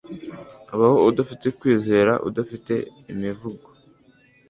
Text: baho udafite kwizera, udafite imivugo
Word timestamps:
baho 0.79 0.97
udafite 1.09 1.47
kwizera, 1.59 2.13
udafite 2.27 2.73
imivugo 3.11 3.67